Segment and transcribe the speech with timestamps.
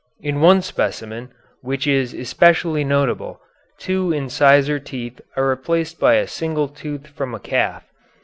[0.19, 1.29] In one specimen,
[1.61, 3.39] which is especially notable,
[3.77, 7.83] two incisor teeth are replaced by a single tooth from a calf.